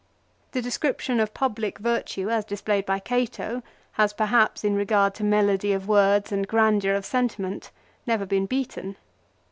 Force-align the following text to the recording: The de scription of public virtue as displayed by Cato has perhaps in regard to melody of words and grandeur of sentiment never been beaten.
The 0.53 0.63
de 0.63 0.71
scription 0.71 1.19
of 1.19 1.31
public 1.35 1.77
virtue 1.77 2.31
as 2.31 2.43
displayed 2.43 2.87
by 2.87 2.97
Cato 2.97 3.61
has 3.91 4.13
perhaps 4.13 4.63
in 4.63 4.73
regard 4.75 5.13
to 5.13 5.23
melody 5.23 5.73
of 5.73 5.87
words 5.87 6.31
and 6.31 6.47
grandeur 6.47 6.95
of 6.95 7.05
sentiment 7.05 7.69
never 8.07 8.25
been 8.25 8.47
beaten. 8.47 8.95